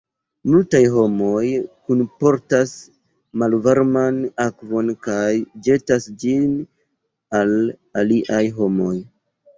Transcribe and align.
Multaj 0.51 0.79
homoj 0.93 1.43
kunportas 1.89 2.73
malvarman 3.43 4.17
akvon 4.47 4.89
kaj 5.09 5.29
ĵetas 5.69 6.09
ĝin 6.25 6.49
al 7.43 7.57
aliaj 8.03 8.45
homoj. 8.59 8.97